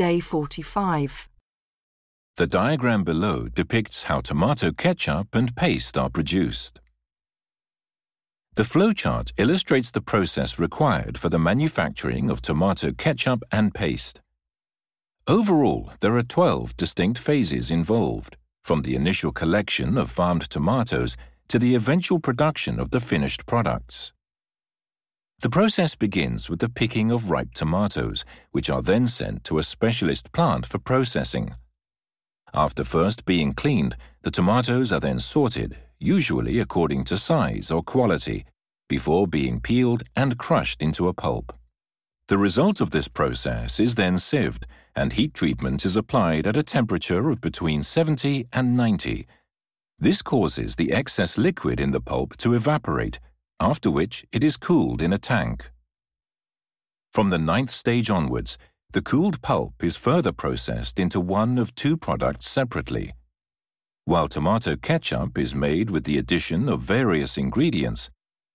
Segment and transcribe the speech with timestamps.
[0.00, 1.28] Day 45.
[2.38, 6.80] The diagram below depicts how tomato ketchup and paste are produced.
[8.54, 14.22] The flowchart illustrates the process required for the manufacturing of tomato ketchup and paste.
[15.26, 21.14] Overall, there are 12 distinct phases involved, from the initial collection of farmed tomatoes
[21.48, 24.14] to the eventual production of the finished products.
[25.40, 29.62] The process begins with the picking of ripe tomatoes, which are then sent to a
[29.62, 31.54] specialist plant for processing.
[32.52, 38.44] After first being cleaned, the tomatoes are then sorted, usually according to size or quality,
[38.86, 41.54] before being peeled and crushed into a pulp.
[42.28, 46.62] The result of this process is then sieved, and heat treatment is applied at a
[46.62, 49.26] temperature of between 70 and 90.
[49.98, 53.20] This causes the excess liquid in the pulp to evaporate
[53.60, 55.70] after which it is cooled in a tank.
[57.12, 58.56] From the ninth stage onwards,
[58.92, 63.12] the cooled pulp is further processed into one of two products separately.
[64.04, 68.10] While tomato ketchup is made with the addition of various ingredients,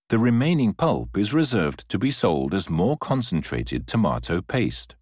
[0.08, 4.94] the remaining pulp is reserved to be sold as more concentrated tomato paste.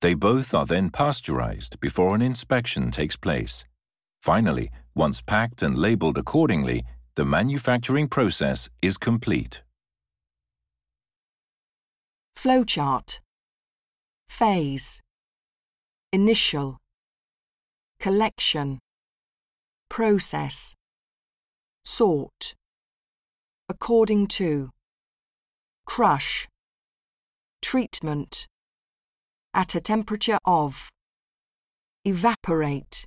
[0.00, 3.64] They both are then pasteurized before an inspection takes place.
[4.20, 9.62] Finally, once packed and labeled accordingly, the manufacturing process is complete.
[12.36, 13.20] Flowchart.
[14.28, 15.00] Phase.
[16.12, 16.78] Initial.
[17.98, 18.78] Collection.
[19.88, 20.74] Process.
[21.84, 22.54] Sort.
[23.68, 24.70] According to.
[25.84, 26.48] Crush.
[27.60, 28.46] Treatment.
[29.52, 30.88] At a temperature of.
[32.04, 33.06] Evaporate.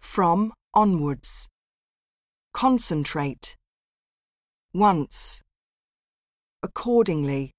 [0.00, 1.49] From onwards.
[2.52, 3.56] Concentrate.
[4.74, 5.42] Once.
[6.62, 7.52] Accordingly.